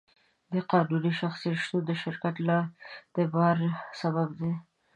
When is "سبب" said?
3.99-4.29